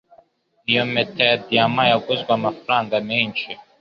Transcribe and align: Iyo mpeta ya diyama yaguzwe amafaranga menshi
Iyo 0.69 0.83
mpeta 0.91 1.21
ya 1.29 1.35
diyama 1.45 1.83
yaguzwe 1.91 2.29
amafaranga 2.37 2.95
menshi 3.09 3.47